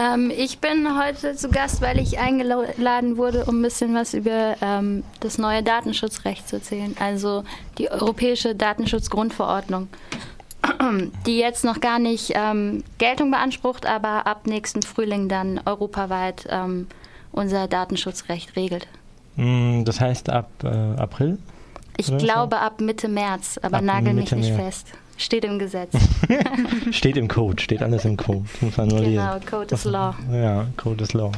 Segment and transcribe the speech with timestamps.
[0.00, 4.56] Ähm, ich bin heute zu Gast, weil ich eingeladen wurde, um ein bisschen was über
[4.62, 7.44] ähm, das neue Datenschutzrecht zu erzählen, also
[7.76, 9.88] die Europäische Datenschutzgrundverordnung,
[11.26, 16.86] die jetzt noch gar nicht ähm, Geltung beansprucht, aber ab nächsten Frühling dann europaweit ähm,
[17.32, 18.88] unser Datenschutzrecht regelt.
[19.36, 21.38] Mm, das heißt ab äh, April?
[21.98, 24.62] Ich glaube ab Mitte März, aber ab nagel mich nicht März.
[24.62, 24.92] fest.
[25.20, 25.92] Steht im Gesetz.
[26.92, 28.46] steht im Code, steht alles im Code.
[28.62, 29.46] Muss man nur genau, lesen.
[29.50, 30.14] Code is Law.
[30.32, 31.30] Ja, Code is Law.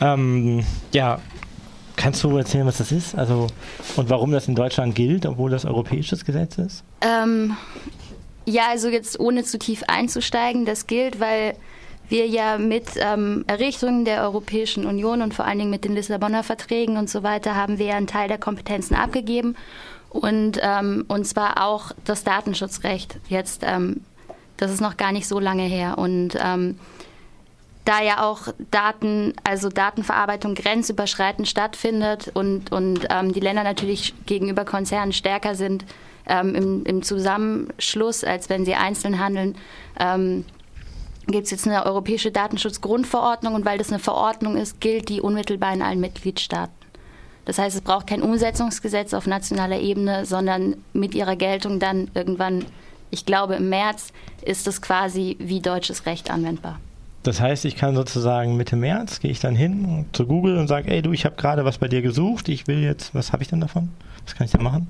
[0.00, 1.20] Ähm, ja,
[1.96, 3.14] kannst du erzählen, was das ist?
[3.14, 3.48] Also,
[3.96, 6.84] und warum das in Deutschland gilt, obwohl das europäisches Gesetz ist?
[7.02, 7.54] Ähm,
[8.46, 11.54] ja, also jetzt ohne zu tief einzusteigen, das gilt, weil
[12.08, 16.42] wir ja mit ähm, Errichtung der Europäischen Union und vor allen Dingen mit den Lissabonner
[16.42, 19.54] Verträgen und so weiter haben wir ja einen Teil der Kompetenzen abgegeben
[20.12, 23.16] und, ähm, und zwar auch das Datenschutzrecht.
[23.28, 24.02] Jetzt, ähm,
[24.58, 25.96] das ist noch gar nicht so lange her.
[25.96, 26.78] Und ähm,
[27.84, 34.64] da ja auch Daten, also Datenverarbeitung grenzüberschreitend stattfindet und, und ähm, die Länder natürlich gegenüber
[34.64, 35.84] Konzernen stärker sind
[36.26, 39.56] ähm, im, im, Zusammenschluss, als wenn sie einzeln handeln,
[39.98, 40.44] ähm,
[41.26, 45.72] gibt es jetzt eine europäische Datenschutzgrundverordnung und weil das eine Verordnung ist, gilt die unmittelbar
[45.72, 46.81] in allen Mitgliedstaaten.
[47.44, 52.64] Das heißt, es braucht kein Umsetzungsgesetz auf nationaler Ebene, sondern mit ihrer Geltung dann irgendwann,
[53.10, 54.12] ich glaube im März,
[54.44, 56.78] ist es quasi wie deutsches Recht anwendbar.
[57.22, 60.90] Das heißt, ich kann sozusagen Mitte März, gehe ich dann hin zu Google und sage,
[60.90, 63.48] ey du, ich habe gerade was bei dir gesucht, ich will jetzt, was habe ich
[63.48, 63.90] denn davon?
[64.24, 64.88] Was kann ich da machen?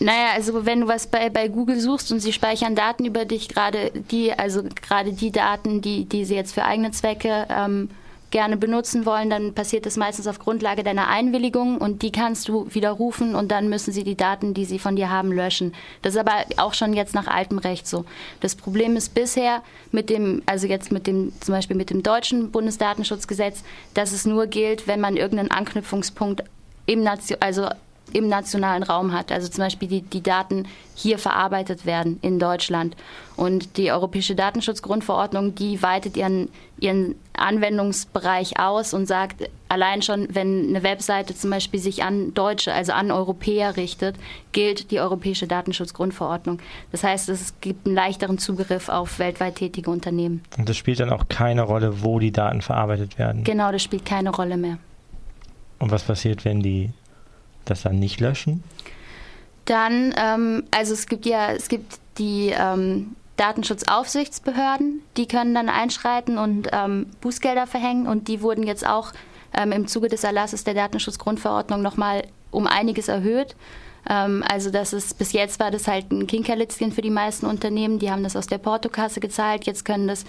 [0.00, 3.48] Naja, also wenn du was bei, bei Google suchst und sie speichern Daten über dich,
[3.48, 7.90] gerade die, also gerade die Daten, die, die sie jetzt für eigene Zwecke ähm,
[8.30, 12.66] gerne benutzen wollen, dann passiert das meistens auf Grundlage deiner Einwilligung und die kannst du
[12.70, 15.74] widerrufen und dann müssen sie die Daten, die sie von dir haben, löschen.
[16.02, 18.04] Das ist aber auch schon jetzt nach altem Recht so.
[18.40, 22.50] Das Problem ist bisher mit dem, also jetzt mit dem, zum Beispiel mit dem deutschen
[22.50, 23.62] Bundesdatenschutzgesetz,
[23.94, 26.44] dass es nur gilt, wenn man irgendeinen Anknüpfungspunkt
[26.86, 27.68] im Nation, also
[28.14, 29.32] im nationalen Raum hat.
[29.32, 32.96] Also zum Beispiel die, die Daten hier verarbeitet werden in Deutschland.
[33.36, 40.68] Und die Europäische Datenschutzgrundverordnung, die weitet ihren, ihren Anwendungsbereich aus und sagt, allein schon, wenn
[40.68, 44.16] eine Webseite zum Beispiel sich an Deutsche, also an Europäer richtet,
[44.52, 46.58] gilt die Europäische Datenschutzgrundverordnung.
[46.92, 50.42] Das heißt, es gibt einen leichteren Zugriff auf weltweit tätige Unternehmen.
[50.58, 53.44] Und das spielt dann auch keine Rolle, wo die Daten verarbeitet werden?
[53.44, 54.78] Genau, das spielt keine Rolle mehr.
[55.78, 56.90] Und was passiert, wenn die
[57.64, 58.62] das dann nicht löschen?
[59.64, 66.38] Dann, ähm, also es gibt ja, es gibt die ähm, Datenschutzaufsichtsbehörden, die können dann einschreiten
[66.38, 69.12] und ähm, Bußgelder verhängen und die wurden jetzt auch
[69.56, 73.56] ähm, im Zuge des Erlasses der Datenschutzgrundverordnung nochmal um einiges erhöht.
[74.08, 77.98] Ähm, also das ist, bis jetzt war das halt ein Kinkerlitzchen für die meisten Unternehmen,
[77.98, 80.24] die haben das aus der Portokasse gezahlt, jetzt können das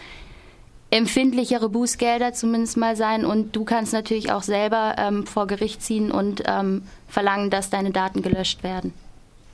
[0.91, 3.25] empfindlichere Bußgelder zumindest mal sein.
[3.25, 7.91] Und du kannst natürlich auch selber ähm, vor Gericht ziehen und ähm, verlangen, dass deine
[7.91, 8.93] Daten gelöscht werden.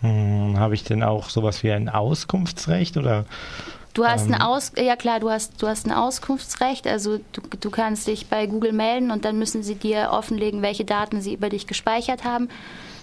[0.02, 3.26] Hm, Habe ich denn auch sowas wie ein Auskunftsrecht oder?
[3.94, 6.86] Du hast ähm, ein Aus, ja klar, du hast, du hast ein Auskunftsrecht.
[6.88, 10.86] Also du, du kannst dich bei Google melden und dann müssen sie dir offenlegen, welche
[10.86, 12.50] Daten sie über dich gespeichert haben.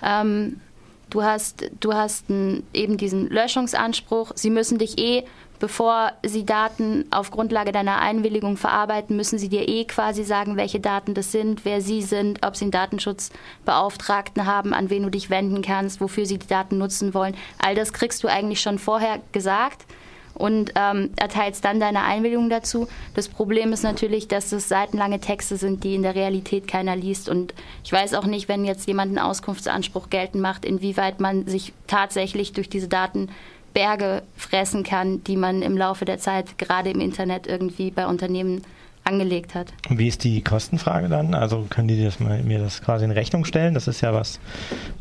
[0.02, 0.60] Ähm,
[1.10, 4.32] du hast, du hast einen, eben diesen Löschungsanspruch.
[4.34, 5.24] Sie müssen dich eh
[5.60, 10.80] bevor sie Daten auf Grundlage deiner Einwilligung verarbeiten, müssen sie dir eh quasi sagen, welche
[10.80, 15.30] Daten das sind, wer sie sind, ob sie einen Datenschutzbeauftragten haben, an wen du dich
[15.30, 17.34] wenden kannst, wofür sie die Daten nutzen wollen.
[17.58, 19.86] All das kriegst du eigentlich schon vorher gesagt
[20.34, 22.88] und ähm, erteilst dann deine Einwilligung dazu.
[23.14, 27.28] Das Problem ist natürlich, dass es seitenlange Texte sind, die in der Realität keiner liest.
[27.28, 31.72] Und ich weiß auch nicht, wenn jetzt jemand einen Auskunftsanspruch geltend macht, inwieweit man sich
[31.86, 33.28] tatsächlich durch diese Daten
[33.72, 38.62] Berge fressen kann, die man im Laufe der Zeit gerade im Internet irgendwie bei Unternehmen
[39.04, 39.72] angelegt hat.
[39.90, 41.34] Wie ist die Kostenfrage dann?
[41.34, 43.74] Also können die das mal, mir das quasi in Rechnung stellen?
[43.74, 44.40] Das ist ja was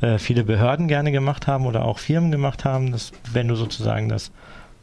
[0.01, 4.09] äh, viele Behörden gerne gemacht haben oder auch Firmen gemacht haben, dass wenn du sozusagen
[4.09, 4.31] das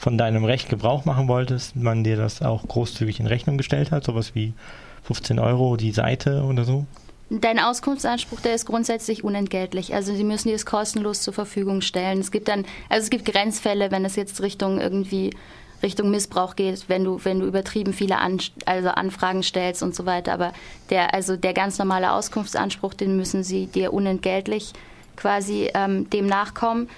[0.00, 4.03] von deinem Recht Gebrauch machen wolltest, man dir das auch großzügig in Rechnung gestellt hat,
[4.03, 4.55] sowas wie
[5.02, 6.87] 15 Euro die Seite oder so?
[7.29, 9.94] Dein Auskunftsanspruch, der ist grundsätzlich unentgeltlich.
[9.94, 12.19] Also sie müssen dir es kostenlos zur Verfügung stellen.
[12.19, 15.35] Es gibt dann, also es gibt Grenzfälle, wenn es jetzt Richtung irgendwie
[15.82, 20.06] Richtung Missbrauch geht, wenn du, wenn du übertrieben viele An also Anfragen stellst und so
[20.06, 20.32] weiter.
[20.32, 20.55] Aber
[20.88, 24.73] der, also der ganz normale Auskunftsanspruch, den müssen sie dir unentgeltlich
[25.17, 26.88] quasi ähm, dem nachkommen.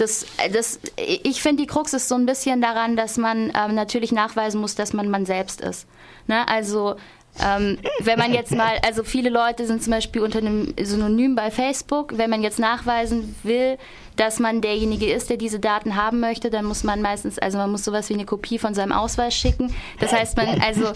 [0.00, 4.12] Das, das, ich finde, die Krux ist so ein bisschen daran, dass man ähm, natürlich
[4.12, 5.86] nachweisen muss, dass man man selbst ist.
[6.26, 6.46] Ne?
[6.48, 6.96] Also
[7.40, 11.52] Ähm, wenn man jetzt mal, also viele Leute sind zum Beispiel unter einem Synonym bei
[11.52, 12.18] Facebook.
[12.18, 13.78] Wenn man jetzt nachweisen will,
[14.16, 17.70] dass man derjenige ist, der diese Daten haben möchte, dann muss man meistens, also man
[17.70, 19.72] muss sowas wie eine Kopie von seinem Ausweis schicken.
[20.00, 20.90] Das heißt, man, also,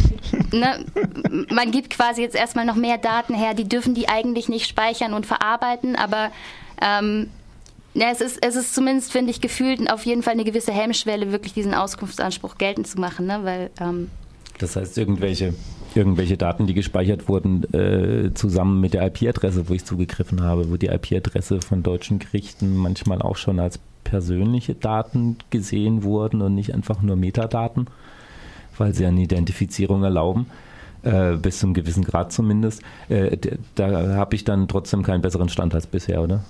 [0.50, 0.84] ne,
[1.50, 5.14] man gibt quasi jetzt erstmal noch mehr Daten her, die dürfen die eigentlich nicht speichern
[5.14, 6.32] und verarbeiten, aber
[6.82, 7.30] ähm,
[7.94, 11.32] ja, es ist, es ist zumindest, finde ich, gefühlt auf jeden Fall eine gewisse Hemmschwelle,
[11.32, 13.40] wirklich diesen Auskunftsanspruch geltend zu machen, ne?
[13.42, 14.10] weil ähm,
[14.58, 15.54] das heißt, irgendwelche
[15.96, 20.76] irgendwelche Daten, die gespeichert wurden, äh, zusammen mit der IP-Adresse, wo ich zugegriffen habe, wo
[20.76, 26.74] die IP-Adresse von deutschen Gerichten manchmal auch schon als persönliche Daten gesehen wurden und nicht
[26.74, 27.86] einfach nur Metadaten,
[28.76, 30.46] weil sie eine Identifizierung erlauben.
[31.02, 32.82] Äh, bis zum gewissen Grad zumindest.
[33.10, 33.36] Äh,
[33.74, 36.44] da habe ich dann trotzdem keinen besseren Stand als bisher, oder?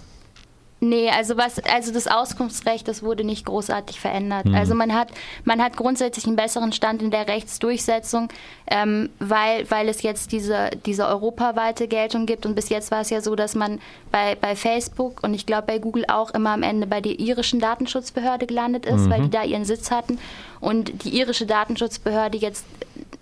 [0.84, 4.44] Nee, also was, also das Auskunftsrecht, das wurde nicht großartig verändert.
[4.44, 4.54] Mhm.
[4.54, 5.08] Also man hat,
[5.44, 8.28] man hat grundsätzlich einen besseren Stand in der Rechtsdurchsetzung,
[8.66, 12.44] ähm, weil, weil es jetzt diese, diese europaweite Geltung gibt.
[12.44, 13.81] Und bis jetzt war es ja so, dass man
[14.12, 17.60] bei, bei Facebook und ich glaube bei Google auch immer am Ende bei der irischen
[17.60, 19.10] Datenschutzbehörde gelandet ist, mhm.
[19.10, 20.19] weil die da ihren Sitz hatten.
[20.60, 22.66] Und die irische Datenschutzbehörde jetzt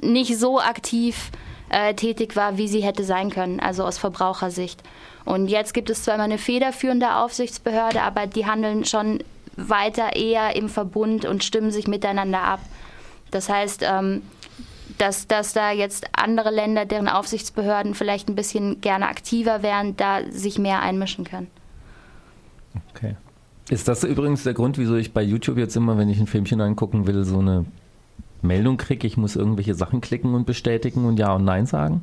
[0.02, 1.30] nicht so aktiv
[1.72, 4.82] äh, tätig war, wie sie hätte sein können, also aus Verbrauchersicht.
[5.24, 9.22] Und jetzt gibt es zwar immer eine federführende Aufsichtsbehörde, aber die handeln schon
[9.56, 12.60] weiter eher im Verbund und stimmen sich miteinander ab.
[13.30, 14.22] Das heißt, ähm,
[14.98, 20.20] dass, dass da jetzt andere Länder, deren Aufsichtsbehörden vielleicht ein bisschen gerne aktiver wären, da
[20.30, 21.48] sich mehr einmischen können.
[22.94, 23.16] Okay.
[23.70, 26.60] Ist das übrigens der Grund, wieso ich bei YouTube jetzt immer, wenn ich ein Filmchen
[26.60, 27.64] angucken will, so eine
[28.42, 32.02] Meldung kriege, ich muss irgendwelche Sachen klicken und bestätigen und Ja und Nein sagen?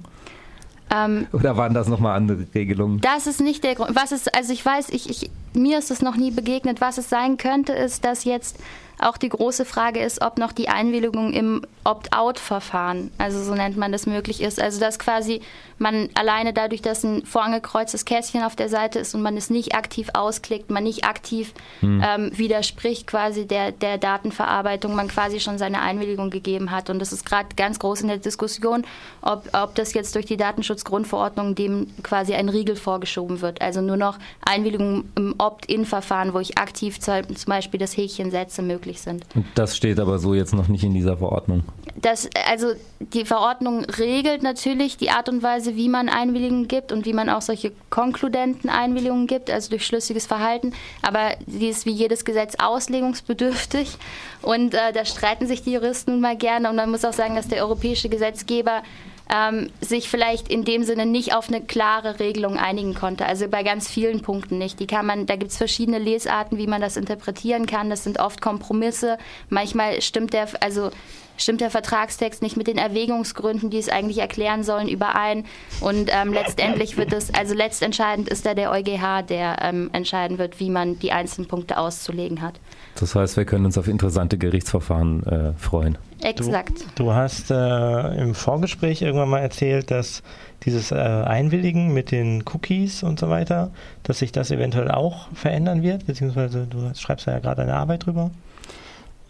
[0.91, 2.99] Ähm, Oder waren das nochmal andere Regelungen?
[3.01, 3.95] Das ist nicht der Grund.
[3.95, 6.81] Was ist, also ich weiß, ich, ich, mir ist es noch nie begegnet.
[6.81, 8.57] Was es sein könnte, ist, dass jetzt
[8.99, 13.91] auch die große Frage ist, ob noch die Einwilligung im Opt-out-Verfahren, also so nennt man
[13.91, 14.61] das, möglich ist.
[14.61, 15.41] Also dass quasi
[15.77, 19.75] man alleine dadurch, dass ein vorangekreuztes Kästchen auf der Seite ist und man es nicht
[19.75, 22.03] aktiv ausklickt, man nicht aktiv hm.
[22.05, 26.89] ähm, widerspricht quasi der, der Datenverarbeitung, man quasi schon seine Einwilligung gegeben hat.
[26.89, 28.85] Und das ist gerade ganz groß in der Diskussion,
[29.21, 33.61] ob, ob das jetzt durch die Datenschutzgrundverordnung dem quasi ein Riegel vorgeschoben wird.
[33.61, 38.88] Also nur noch Einwilligung im Opt-in-Verfahren, wo ich aktiv zum Beispiel das Häkchen setze, möglich
[38.97, 39.25] sind.
[39.35, 41.63] Und das steht aber so jetzt noch nicht in dieser Verordnung.
[41.95, 47.05] Das, also die Verordnung regelt natürlich die Art und Weise, wie man Einwilligungen gibt und
[47.05, 50.73] wie man auch solche konkludenten Einwilligungen gibt, also durch schlüssiges Verhalten.
[51.01, 53.97] Aber die ist wie jedes Gesetz auslegungsbedürftig
[54.41, 56.69] und äh, da streiten sich die Juristen nun mal gerne.
[56.69, 58.81] Und man muss auch sagen, dass der europäische Gesetzgeber
[59.29, 63.25] ähm, sich vielleicht in dem Sinne nicht auf eine klare Regelung einigen konnte.
[63.25, 64.79] Also bei ganz vielen Punkten nicht.
[64.79, 67.89] Die kann man, da gibt es verschiedene Lesarten, wie man das interpretieren kann.
[67.89, 69.17] Das sind oft Kompromisse.
[69.49, 70.89] Manchmal stimmt der, also
[71.37, 75.45] stimmt der Vertragstext nicht mit den Erwägungsgründen, die es eigentlich erklären sollen, überein.
[75.79, 80.59] Und ähm, letztendlich wird es, also letztentscheidend ist da der EuGH, der ähm, entscheiden wird,
[80.59, 82.59] wie man die einzelnen Punkte auszulegen hat.
[82.95, 85.97] Das heißt, wir können uns auf interessante Gerichtsverfahren äh, freuen.
[86.21, 86.85] Exakt.
[86.95, 90.21] Du, du hast äh, im Vorgespräch irgendwann mal erzählt, dass
[90.63, 93.71] dieses äh, Einwilligen mit den Cookies und so weiter,
[94.03, 98.31] dass sich das eventuell auch verändern wird, beziehungsweise du schreibst ja gerade eine Arbeit drüber.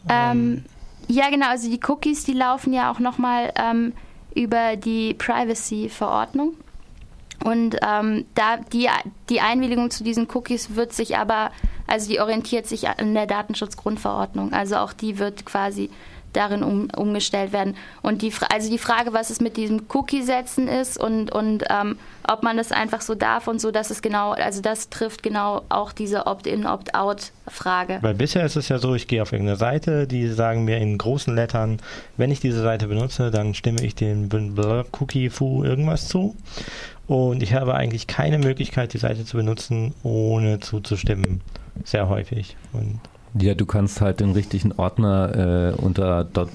[0.07, 0.63] Ähm,
[1.07, 1.49] ja, genau.
[1.49, 3.93] Also die Cookies, die laufen ja auch nochmal ähm,
[4.33, 6.53] über die Privacy-Verordnung.
[7.43, 8.89] Und ähm, da die,
[9.29, 11.51] die Einwilligung zu diesen Cookies wird sich aber,
[11.87, 14.51] also die orientiert sich an der Datenschutzgrundverordnung.
[14.51, 15.89] Also auch die wird quasi
[16.33, 17.75] darin um, umgestellt werden.
[18.01, 22.43] Und die, also die Frage, was es mit diesem Cookie-Setzen ist und, und ähm, ob
[22.43, 25.91] man das einfach so darf und so, dass es genau, also das trifft genau auch
[25.91, 27.99] diese Opt-in, Opt-out-Frage.
[28.01, 30.97] Weil bisher ist es ja so, ich gehe auf irgendeine Seite, die sagen mir in
[30.97, 31.81] großen Lettern,
[32.17, 34.29] wenn ich diese Seite benutze, dann stimme ich den
[34.99, 36.35] Cookie, Fu, irgendwas zu.
[37.07, 41.41] Und ich habe eigentlich keine Möglichkeit, die Seite zu benutzen, ohne zuzustimmen.
[41.83, 42.55] Sehr häufig.
[42.71, 42.99] Und
[43.35, 46.49] ja, du kannst halt den richtigen Ordner äh, unter dot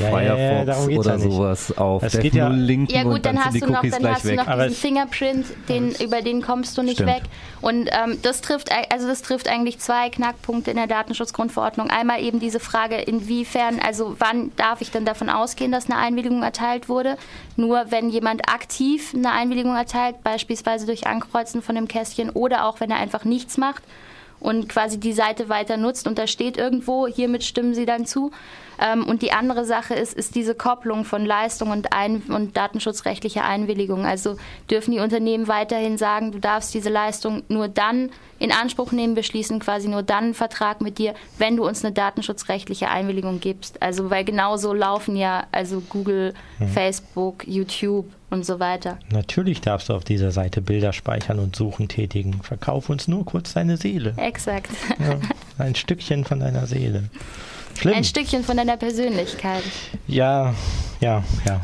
[0.00, 3.36] ja, Firefox ja, oder ja sowas auf das Dev ja, linken ja gut, und dann,
[3.36, 6.82] dann hast du noch, dann hast du noch diesen Fingerprint, den, über den kommst du
[6.82, 7.10] nicht stimmt.
[7.10, 7.22] weg.
[7.60, 11.88] Und ähm, das trifft also das trifft eigentlich zwei Knackpunkte in der Datenschutzgrundverordnung.
[11.90, 16.42] Einmal eben diese Frage, inwiefern, also wann darf ich denn davon ausgehen, dass eine Einwilligung
[16.42, 17.16] erteilt wurde?
[17.56, 22.80] Nur wenn jemand aktiv eine Einwilligung erteilt, beispielsweise durch Ankreuzen von dem Kästchen oder auch
[22.80, 23.84] wenn er einfach nichts macht
[24.40, 28.30] und quasi die Seite weiter nutzt und da steht irgendwo, hiermit stimmen Sie dann zu.
[28.80, 33.44] Ähm, und die andere Sache ist, ist diese Kopplung von Leistung und, ein und datenschutzrechtlicher
[33.44, 34.04] Einwilligung.
[34.06, 34.36] Also
[34.70, 39.24] dürfen die Unternehmen weiterhin sagen, du darfst diese Leistung nur dann in Anspruch nehmen, wir
[39.24, 43.82] schließen quasi nur dann einen Vertrag mit dir, wenn du uns eine datenschutzrechtliche Einwilligung gibst.
[43.82, 46.68] Also weil genauso laufen ja also Google, mhm.
[46.68, 48.98] Facebook, YouTube und so weiter.
[49.10, 52.42] Natürlich darfst du auf dieser Seite Bilder speichern und Suchen tätigen.
[52.42, 54.14] Verkauf uns nur kurz deine Seele.
[54.16, 54.70] Exakt.
[55.00, 55.18] Ja,
[55.58, 57.04] ein Stückchen von deiner Seele.
[57.78, 57.94] Schlimm.
[57.94, 59.62] Ein Stückchen von deiner Persönlichkeit.
[60.08, 60.52] Ja,
[61.00, 61.60] ja, ja.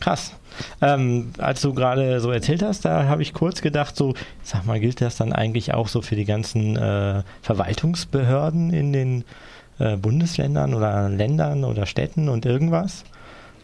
[0.00, 0.32] Krass.
[0.80, 4.80] Ähm, als du gerade so erzählt hast, da habe ich kurz gedacht, so, sag mal,
[4.80, 9.24] gilt das dann eigentlich auch so für die ganzen äh, Verwaltungsbehörden in den
[9.78, 13.04] äh, Bundesländern oder Ländern oder Städten und irgendwas?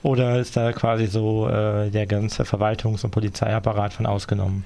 [0.02, 4.64] Oder ist da quasi so äh, der ganze Verwaltungs- und Polizeiapparat von ausgenommen?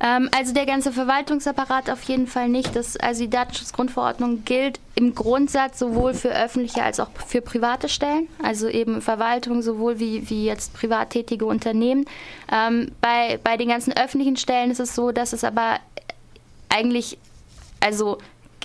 [0.00, 2.74] Ähm, also der ganze Verwaltungsapparat auf jeden Fall nicht.
[2.74, 8.28] Das, also die Datenschutzgrundverordnung gilt im Grundsatz sowohl für öffentliche als auch für private Stellen,
[8.42, 12.06] also eben Verwaltung sowohl wie, wie jetzt privat tätige Unternehmen.
[12.50, 15.78] Ähm, bei, bei den ganzen öffentlichen Stellen ist es so, dass es aber
[16.70, 17.18] eigentlich,
[17.80, 18.18] also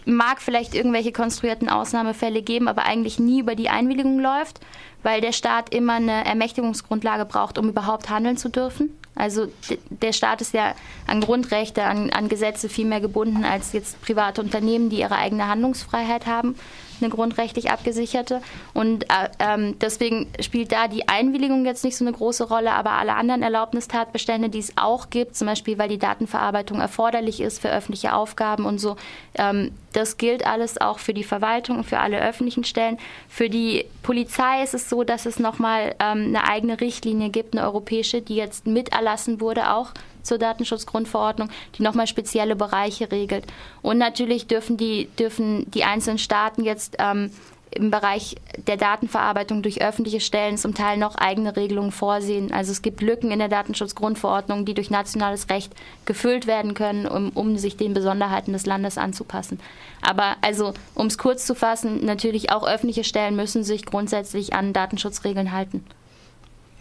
[0.06, 4.60] mag vielleicht irgendwelche konstruierten Ausnahmefälle geben, aber eigentlich nie über die Einwilligung läuft,
[5.04, 8.96] weil der Staat immer eine Ermächtigungsgrundlage braucht, um überhaupt handeln zu dürfen.
[9.16, 9.48] Also
[9.90, 10.76] der Staat ist ja
[11.08, 15.48] an Grundrechte, an, an Gesetze viel mehr gebunden als jetzt private Unternehmen, die ihre eigene
[15.48, 16.56] Handlungsfreiheit haben
[17.02, 18.42] eine grundrechtlich abgesicherte.
[18.74, 22.92] Und äh, ähm, deswegen spielt da die Einwilligung jetzt nicht so eine große Rolle, aber
[22.92, 27.72] alle anderen Erlaubnistatbestände, die es auch gibt, zum Beispiel weil die Datenverarbeitung erforderlich ist für
[27.72, 28.96] öffentliche Aufgaben und so,
[29.36, 32.98] ähm, das gilt alles auch für die Verwaltung und für alle öffentlichen Stellen.
[33.30, 37.66] Für die Polizei ist es so, dass es nochmal ähm, eine eigene Richtlinie gibt, eine
[37.66, 39.92] europäische, die jetzt miterlassen wurde, auch
[40.26, 43.46] zur Datenschutzgrundverordnung, die nochmal spezielle Bereiche regelt.
[43.82, 47.32] Und natürlich dürfen die, dürfen die einzelnen Staaten jetzt ähm,
[47.76, 52.52] im Bereich der Datenverarbeitung durch öffentliche Stellen zum Teil noch eigene Regelungen vorsehen.
[52.54, 55.74] Also es gibt Lücken in der Datenschutzgrundverordnung, die durch nationales Recht
[56.06, 59.60] gefüllt werden können, um, um sich den Besonderheiten des Landes anzupassen.
[60.02, 64.72] Aber also, um es kurz zu fassen, natürlich auch öffentliche Stellen müssen sich grundsätzlich an
[64.72, 65.86] Datenschutzregeln halten.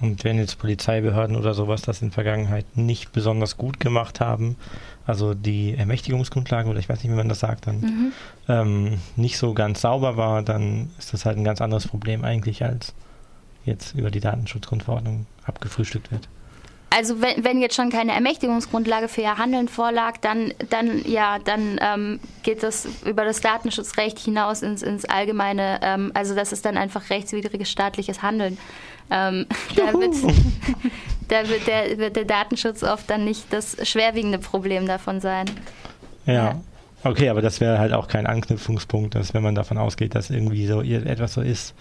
[0.00, 4.56] Und wenn jetzt Polizeibehörden oder sowas das in der Vergangenheit nicht besonders gut gemacht haben,
[5.06, 8.12] also die Ermächtigungsgrundlage oder ich weiß nicht, wie man das sagt, dann mhm.
[8.48, 12.64] ähm, nicht so ganz sauber war, dann ist das halt ein ganz anderes Problem eigentlich,
[12.64, 12.94] als
[13.64, 16.28] jetzt über die Datenschutzgrundverordnung abgefrühstückt wird.
[16.96, 21.80] Also wenn, wenn jetzt schon keine Ermächtigungsgrundlage für ihr Handeln vorlag, dann, dann ja, dann
[21.80, 25.80] ähm, geht das über das Datenschutzrecht hinaus ins, ins Allgemeine.
[25.82, 28.58] Ähm, also das ist dann einfach rechtswidriges staatliches Handeln.
[29.10, 29.46] Ähm,
[29.76, 30.14] da, wird,
[31.28, 35.46] da wird, der, wird der Datenschutz oft dann nicht das schwerwiegende Problem davon sein.
[36.26, 36.32] Ja.
[36.32, 36.60] ja.
[37.04, 40.66] Okay, aber das wäre halt auch kein Anknüpfungspunkt, dass wenn man davon ausgeht, dass irgendwie
[40.66, 41.74] so etwas so ist,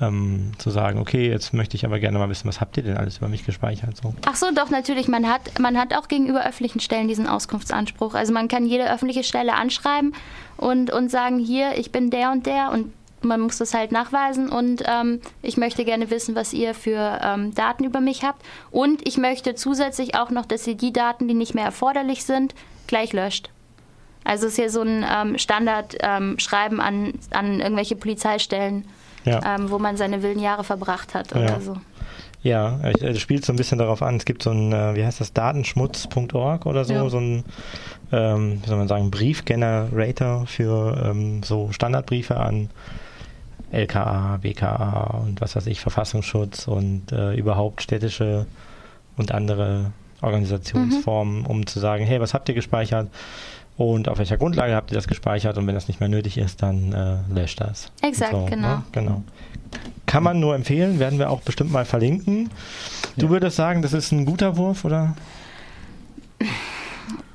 [0.00, 2.96] ähm, zu sagen, okay, jetzt möchte ich aber gerne mal wissen, was habt ihr denn
[2.96, 3.96] alles über mich gespeichert?
[3.96, 4.14] So.
[4.26, 5.08] Ach so, doch, natürlich.
[5.08, 8.14] Man hat, man hat auch gegenüber öffentlichen Stellen diesen Auskunftsanspruch.
[8.14, 10.14] Also man kann jede öffentliche Stelle anschreiben
[10.56, 12.92] und, und sagen, hier, ich bin der und der und
[13.24, 17.54] man muss das halt nachweisen und ähm, ich möchte gerne wissen, was ihr für ähm,
[17.54, 18.42] Daten über mich habt.
[18.70, 22.54] Und ich möchte zusätzlich auch noch, dass ihr die Daten, die nicht mehr erforderlich sind,
[22.86, 23.50] gleich löscht.
[24.24, 28.84] Also es ist hier so ein ähm, Standardschreiben ähm, an, an irgendwelche Polizeistellen,
[29.24, 29.40] ja.
[29.54, 31.60] Ähm, wo man seine wilden Jahre verbracht hat oder ja.
[31.60, 31.76] so.
[32.42, 34.16] Ja, es spielt so ein bisschen darauf an.
[34.16, 37.08] Es gibt so ein, äh, wie heißt das, datenschmutz.org oder so, ja.
[37.08, 37.44] so ein,
[38.10, 42.70] ähm, wie soll man sagen, Briefgenerator für ähm, so Standardbriefe an
[43.72, 48.46] LKA, BKA und was weiß ich, Verfassungsschutz und äh, überhaupt städtische
[49.16, 51.46] und andere Organisationsformen, mhm.
[51.46, 53.08] um zu sagen, hey, was habt ihr gespeichert
[53.76, 56.62] und auf welcher Grundlage habt ihr das gespeichert und wenn das nicht mehr nötig ist,
[56.62, 57.90] dann äh, löscht das.
[58.02, 58.68] Exakt, so, genau.
[58.68, 58.82] Ne?
[58.92, 59.22] genau.
[60.06, 62.50] Kann man nur empfehlen, werden wir auch bestimmt mal verlinken.
[63.16, 63.32] Du ja.
[63.32, 65.16] würdest sagen, das ist ein guter Wurf, oder?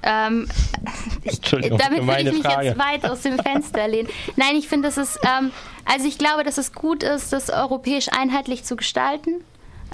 [0.03, 0.47] Ähm,
[1.23, 2.67] ich, damit würde ich mich Frage.
[2.67, 4.09] jetzt weit aus dem Fenster lehnen.
[4.35, 5.51] Nein, ich finde, dass es, ähm,
[5.85, 9.43] also ich glaube, dass es gut ist, das europäisch einheitlich zu gestalten.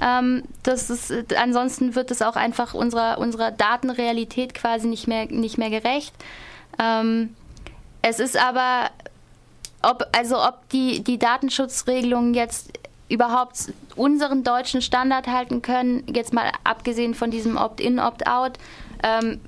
[0.00, 5.58] Ähm, das ist, ansonsten wird es auch einfach unserer, unserer Datenrealität quasi nicht mehr, nicht
[5.58, 6.12] mehr gerecht.
[6.78, 7.34] Ähm,
[8.02, 8.90] es ist aber,
[9.82, 16.50] ob, also ob die, die Datenschutzregelungen jetzt überhaupt unseren deutschen Standard halten können, jetzt mal
[16.64, 18.58] abgesehen von diesem Opt-in, Opt-out,
[19.02, 19.40] ähm,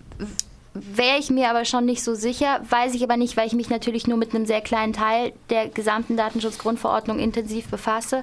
[0.81, 3.71] wäre ich mir aber schon nicht so sicher, weiß ich aber nicht, weil ich mich
[3.71, 8.23] natürlich nur mit einem sehr kleinen Teil der gesamten Datenschutzgrundverordnung intensiv befasse.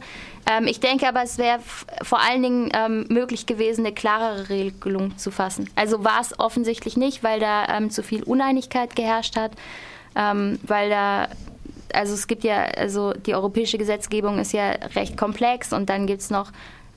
[0.49, 1.59] Ähm, ich denke aber, es wäre
[2.01, 5.69] vor allen Dingen ähm, möglich gewesen, eine klarere Regelung zu fassen.
[5.75, 9.51] Also war es offensichtlich nicht, weil da ähm, zu viel Uneinigkeit geherrscht hat,
[10.15, 11.27] ähm, weil da
[11.93, 16.21] also es gibt ja, also die europäische Gesetzgebung ist ja recht komplex und dann gibt
[16.21, 16.51] es noch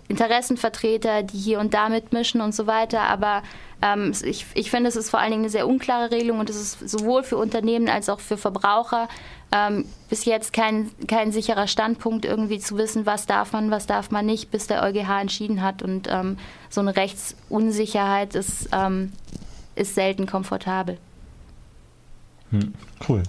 [0.09, 3.03] Interessenvertreter, die hier und da mitmischen und so weiter.
[3.03, 3.43] Aber
[3.83, 6.57] ähm, ich, ich finde, es ist vor allen Dingen eine sehr unklare Regelung und es
[6.57, 9.09] ist sowohl für Unternehmen als auch für Verbraucher
[9.53, 14.11] ähm, bis jetzt kein, kein sicherer Standpunkt, irgendwie zu wissen, was darf man, was darf
[14.11, 15.83] man nicht, bis der EuGH entschieden hat.
[15.83, 19.13] Und ähm, so eine Rechtsunsicherheit ist, ähm,
[19.75, 20.99] ist selten komfortabel.
[22.51, 22.75] Hm.
[23.09, 23.23] Cool.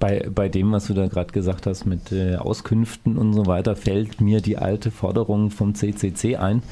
[0.00, 3.76] Bei, bei dem, was du da gerade gesagt hast mit äh, Auskünften und so weiter,
[3.76, 6.62] fällt mir die alte Forderung vom CCC ein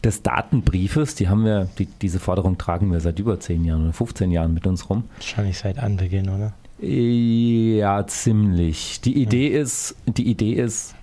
[0.00, 1.14] des Datenbriefes.
[1.14, 4.54] Die haben wir, die, diese Forderung tragen wir seit über 10 Jahren oder 15 Jahren
[4.54, 5.04] mit uns rum.
[5.16, 6.52] Wahrscheinlich seit Anbeginn, oder?
[6.80, 9.00] Ja, ziemlich.
[9.02, 9.60] Die Idee ja.
[9.60, 10.94] ist, die Idee ist,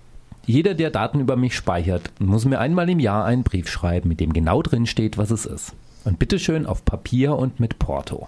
[0.46, 4.20] jeder, der Daten über mich speichert, muss mir einmal im Jahr einen Brief schreiben, mit
[4.20, 5.74] dem genau drin steht, was es ist.
[6.06, 8.28] Und bitteschön auf Papier und mit Porto.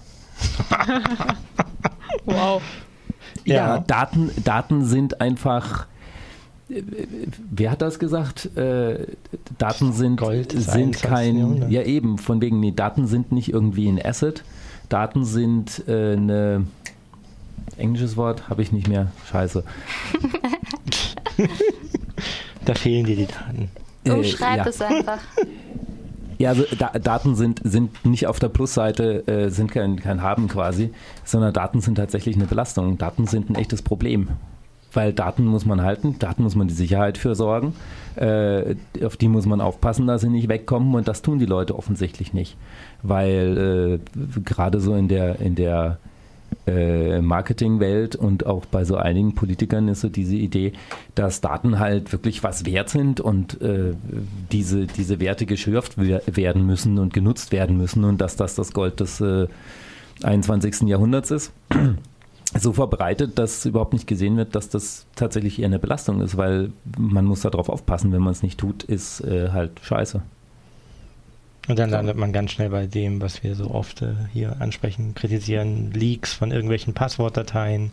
[2.26, 2.62] wow.
[3.46, 5.88] Ja, ja, Daten, Daten sind einfach.
[6.70, 8.56] Wer hat das gesagt?
[8.58, 9.08] Äh,
[9.58, 11.70] Daten sind, Gold sind kein.
[11.70, 14.44] Ja, eben, von wegen, nee, Daten sind nicht irgendwie ein Asset.
[14.88, 16.66] Daten sind äh, eine.
[17.78, 19.12] Englisches Wort habe ich nicht mehr.
[19.32, 19.64] Scheiße.
[22.66, 23.70] da fehlen dir die Daten.
[24.10, 24.66] Oh, schreib ja.
[24.68, 25.20] es einfach.
[26.40, 30.48] Ja, also da, Daten sind, sind nicht auf der Plusseite, äh, sind kein, kein Haben
[30.48, 30.92] quasi,
[31.26, 32.98] sondern Daten sind tatsächlich eine Belastung.
[32.98, 34.30] Daten sind ein echtes Problem.
[34.94, 37.74] Weil Daten muss man halten, Daten muss man die Sicherheit für sorgen,
[38.16, 41.78] äh, auf die muss man aufpassen, dass sie nicht wegkommen und das tun die Leute
[41.78, 42.58] offensichtlich nicht.
[43.04, 46.00] Weil äh, gerade so in der, in der
[46.68, 50.74] äh, Marketingwelt und auch bei so einigen Politikern ist so diese Idee,
[51.16, 53.94] dass Daten halt wirklich was wert sind und äh,
[54.52, 59.00] diese, diese Werte geschürft werden müssen und genutzt werden müssen und dass das das Gold
[59.00, 59.48] des äh,
[60.24, 60.82] 21.
[60.82, 61.52] Jahrhunderts ist.
[62.58, 66.72] So verbreitet, dass überhaupt nicht gesehen wird, dass das tatsächlich eher eine Belastung ist, weil
[66.98, 70.22] man muss darauf aufpassen, wenn man es nicht tut, ist äh, halt scheiße.
[71.68, 75.14] Und dann landet man ganz schnell bei dem, was wir so oft äh, hier ansprechen,
[75.14, 77.92] kritisieren, Leaks von irgendwelchen Passwortdateien,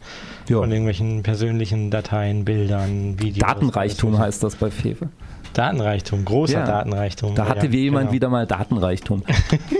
[0.48, 0.60] jo.
[0.60, 3.46] von irgendwelchen persönlichen Dateien, Bildern, Videos.
[3.46, 5.08] Datenreichtum heißt das bei Fefe.
[5.52, 6.66] Datenreichtum, großer ja.
[6.66, 7.34] Datenreichtum.
[7.34, 8.12] Da hatte ja, jemand genau.
[8.12, 9.22] wieder mal Datenreichtum.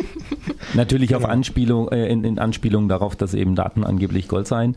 [0.75, 1.21] Natürlich genau.
[1.21, 4.77] auf Anspielung, äh, in, in, Anspielung darauf, dass eben Daten angeblich Gold seien.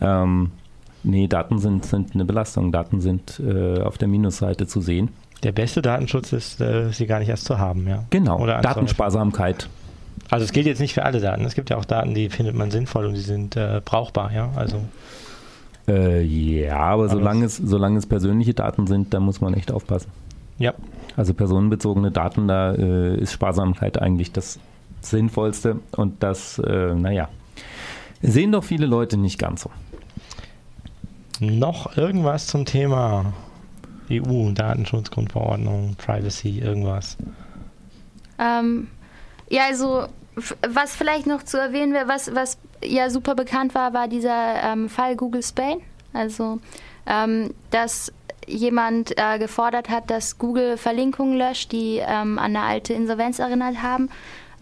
[0.00, 0.50] Ähm,
[1.02, 2.72] nee, Daten sind, sind eine Belastung.
[2.72, 5.10] Daten sind äh, auf der Minusseite zu sehen.
[5.42, 8.04] Der beste Datenschutz ist, äh, sie gar nicht erst zu haben, ja.
[8.10, 8.40] Genau.
[8.40, 9.68] Oder Datensparsamkeit.
[10.30, 11.44] Also es gilt jetzt nicht für alle Daten.
[11.44, 14.50] Es gibt ja auch Daten, die findet man sinnvoll und die sind äh, brauchbar, ja.
[14.56, 14.80] Also
[15.88, 20.10] äh, ja, aber solange es, solange es persönliche Daten sind, da muss man echt aufpassen.
[20.58, 20.74] Ja.
[21.16, 24.58] Also personenbezogene Daten, da äh, ist Sparsamkeit eigentlich das
[25.00, 27.28] Sinnvollste und das, äh, naja,
[28.20, 29.70] sehen doch viele Leute nicht ganz so.
[31.38, 33.32] Noch irgendwas zum Thema
[34.10, 37.16] EU, Datenschutzgrundverordnung, Privacy, irgendwas?
[38.38, 38.88] Ähm,
[39.48, 40.06] ja, also
[40.68, 44.88] was vielleicht noch zu erwähnen wäre, was, was ja super bekannt war, war dieser ähm,
[44.88, 45.78] Fall Google Spain.
[46.12, 46.60] Also,
[47.06, 48.12] ähm, dass
[48.46, 53.82] jemand äh, gefordert hat, dass Google Verlinkungen löscht, die ähm, an eine alte Insolvenz erinnert
[53.82, 54.08] haben.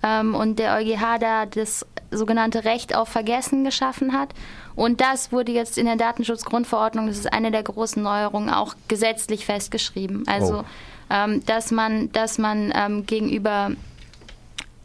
[0.05, 4.35] Ähm, und der EuGH da das sogenannte Recht auf Vergessen geschaffen hat.
[4.77, 9.47] Und das wurde jetzt in der Datenschutzgrundverordnung, das ist eine der großen Neuerungen, auch gesetzlich
[9.47, 10.25] festgeschrieben.
[10.27, 10.65] Also, oh.
[11.11, 13.71] ähm, dass man, dass man ähm, gegenüber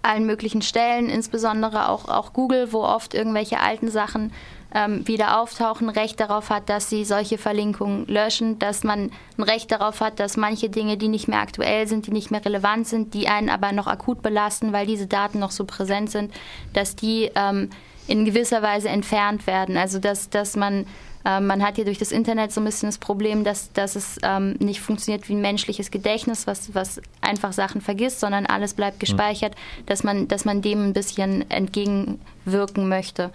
[0.01, 4.31] allen möglichen Stellen, insbesondere auch, auch Google, wo oft irgendwelche alten Sachen
[4.73, 9.71] ähm, wieder auftauchen, Recht darauf hat, dass sie solche Verlinkungen löschen, dass man ein Recht
[9.71, 13.13] darauf hat, dass manche Dinge, die nicht mehr aktuell sind, die nicht mehr relevant sind,
[13.13, 16.33] die einen aber noch akut belasten, weil diese Daten noch so präsent sind,
[16.73, 17.69] dass die ähm,
[18.07, 19.77] in gewisser Weise entfernt werden.
[19.77, 20.85] Also dass, dass man
[21.25, 24.17] ähm, man hat ja durch das Internet so ein bisschen das Problem, dass, dass es
[24.23, 28.95] ähm, nicht funktioniert wie ein menschliches Gedächtnis, was, was einfach Sachen vergisst, sondern alles bleibt
[28.95, 28.99] hm.
[28.99, 29.85] gespeichert, mhm.
[29.85, 33.31] dass, man, dass man dem ein bisschen entgegenwirken möchte.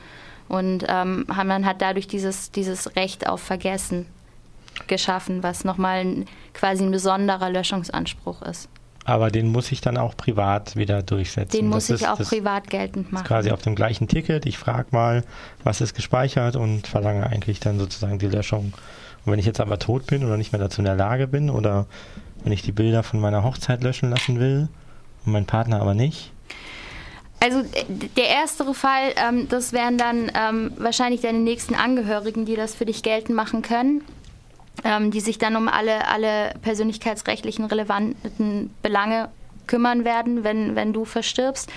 [0.49, 4.07] Und ähm, man hat dadurch dieses, dieses Recht auf Vergessen
[4.87, 8.69] geschaffen, was nochmal ein, quasi ein besonderer Löschungsanspruch ist.
[9.05, 11.57] Aber den muss ich dann auch privat wieder durchsetzen.
[11.57, 13.27] Den muss das ich ist, auch privat geltend machen.
[13.27, 14.47] quasi auf dem gleichen Ticket.
[14.47, 15.25] Ich frage mal,
[15.63, 18.73] was ist gespeichert und verlange eigentlich dann sozusagen die Löschung.
[19.25, 21.51] Und wenn ich jetzt aber tot bin oder nicht mehr dazu in der Lage bin
[21.51, 21.87] oder
[22.43, 24.69] wenn ich die Bilder von meiner Hochzeit löschen lassen will
[25.27, 26.33] und mein Partner aber nicht.
[27.45, 27.63] Also
[28.17, 32.87] der erstere Fall, ähm, das wären dann ähm, wahrscheinlich deine nächsten Angehörigen, die das für
[32.87, 34.03] dich geltend machen können
[34.83, 39.29] ähm, die sich dann um alle, alle persönlichkeitsrechtlichen relevanten Belange
[39.67, 41.71] kümmern werden, wenn, wenn du verstirbst.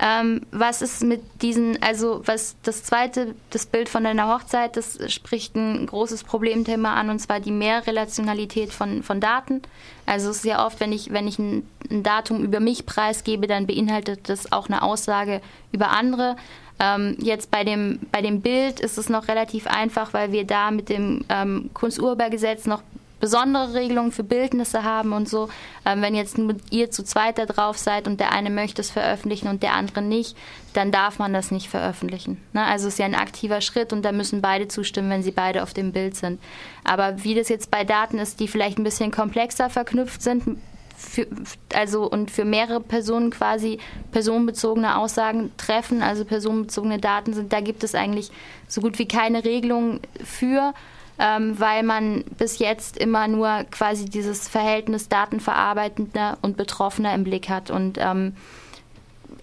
[0.00, 4.98] Ähm, was ist mit diesen, also was das zweite, das Bild von deiner Hochzeit, das
[5.12, 9.62] spricht ein großes Problemthema an, und zwar die Mehrrelationalität von, von Daten.
[10.06, 13.46] Also es ist ja oft, wenn ich, wenn ich ein, ein Datum über mich preisgebe,
[13.46, 16.36] dann beinhaltet das auch eine Aussage über andere.
[16.80, 20.72] Ähm, jetzt bei dem, bei dem Bild ist es noch relativ einfach, weil wir da
[20.72, 22.82] mit dem ähm, Kunsturhebergesetz noch
[23.20, 25.48] besondere Regelungen für Bildnisse haben und so.
[25.86, 26.36] Ähm, wenn jetzt
[26.70, 30.02] ihr zu zweit da drauf seid und der eine möchte es veröffentlichen und der andere
[30.02, 30.36] nicht,
[30.72, 32.40] dann darf man das nicht veröffentlichen.
[32.52, 32.64] Ne?
[32.64, 35.62] Also es ist ja ein aktiver Schritt und da müssen beide zustimmen, wenn sie beide
[35.62, 36.40] auf dem Bild sind.
[36.82, 40.58] Aber wie das jetzt bei Daten ist, die vielleicht ein bisschen komplexer verknüpft sind,
[40.96, 41.26] für,
[41.74, 43.78] also und für mehrere Personen quasi
[44.12, 48.30] personenbezogene Aussagen treffen, also personenbezogene Daten sind, da gibt es eigentlich
[48.68, 50.72] so gut wie keine Regelung für,
[51.18, 57.48] ähm, weil man bis jetzt immer nur quasi dieses Verhältnis Datenverarbeitender und Betroffener im Blick
[57.48, 58.34] hat und ähm,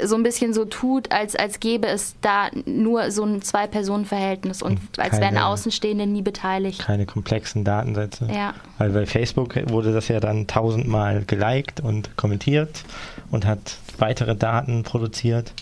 [0.03, 4.79] so ein bisschen so tut, als, als gäbe es da nur so ein Zwei-Personen-Verhältnis und,
[4.79, 6.79] und als wären Außenstehende nie beteiligt.
[6.79, 8.27] Keine komplexen Datensätze.
[8.33, 8.53] Ja.
[8.77, 12.83] Weil bei Facebook wurde das ja dann tausendmal geliked und kommentiert
[13.29, 15.53] und hat weitere Daten produziert.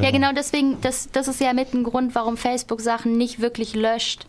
[0.00, 3.74] ja, genau deswegen, das, das ist ja mit ein Grund, warum Facebook Sachen nicht wirklich
[3.74, 4.26] löscht,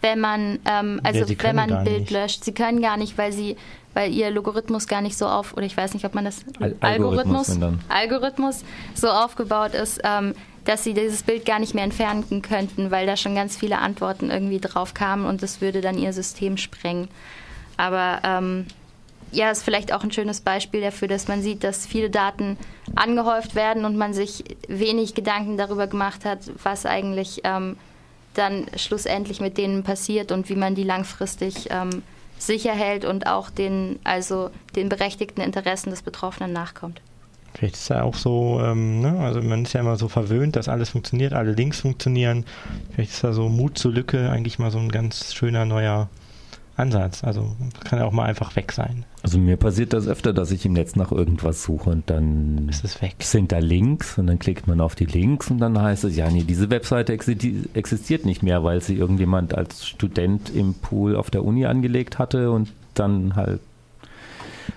[0.00, 2.10] wenn man, ähm, also ja, wenn man ein Bild nicht.
[2.10, 2.44] löscht.
[2.44, 3.56] Sie können gar nicht, weil sie
[3.94, 6.76] weil ihr Logarithmus gar nicht so auf, oder ich weiß nicht, ob man das Al
[6.80, 10.34] Algorithmus, Algorithmus, Algorithmus so aufgebaut ist, ähm,
[10.66, 14.30] dass sie dieses Bild gar nicht mehr entfernen könnten, weil da schon ganz viele Antworten
[14.30, 17.08] irgendwie drauf kamen und das würde dann ihr System sprengen.
[17.76, 18.66] Aber ähm,
[19.32, 22.56] ja, ist vielleicht auch ein schönes Beispiel dafür, dass man sieht, dass viele Daten
[22.94, 27.76] angehäuft werden und man sich wenig Gedanken darüber gemacht hat, was eigentlich ähm,
[28.38, 32.02] dann schlussendlich mit denen passiert und wie man die langfristig ähm,
[32.38, 37.00] sicher hält und auch den, also den berechtigten Interessen des Betroffenen nachkommt.
[37.54, 39.18] Vielleicht ist ja auch so, ähm, ne?
[39.20, 42.44] also man ist ja immer so verwöhnt, dass alles funktioniert, alle Links funktionieren.
[42.92, 46.08] Vielleicht ist da so Mut zur Lücke eigentlich mal so ein ganz schöner neuer
[46.78, 47.24] Ansatz.
[47.24, 49.04] Also kann ja auch mal einfach weg sein.
[49.22, 52.84] Also mir passiert das öfter, dass ich im Netz nach irgendwas suche und dann ist
[52.84, 53.16] es weg.
[53.20, 56.30] sind da Links und dann klickt man auf die Links und dann heißt es, ja
[56.30, 61.44] nee, diese Webseite existiert nicht mehr, weil sie irgendjemand als Student im Pool auf der
[61.44, 63.60] Uni angelegt hatte und dann halt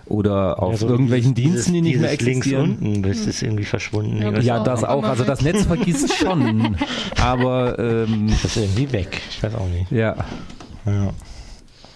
[0.05, 2.65] oder auf ja, so irgendwelchen dieses, Diensten, die nicht mehr existieren.
[2.65, 4.21] Links unten, das ist irgendwie verschwunden.
[4.21, 5.03] Ja, ja das auch.
[5.03, 6.75] Also das Netz vergisst schon,
[7.19, 9.21] aber ähm, das ist irgendwie weg.
[9.29, 9.91] Ich weiß auch nicht.
[9.91, 10.15] Ja.
[10.85, 11.13] ja.